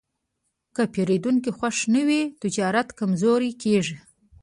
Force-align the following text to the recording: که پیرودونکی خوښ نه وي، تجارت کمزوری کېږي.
که 0.75 0.83
پیرودونکی 0.93 1.51
خوښ 1.57 1.77
نه 1.93 2.01
وي، 2.07 2.21
تجارت 2.41 2.87
کمزوری 2.99 3.51
کېږي. 3.63 3.97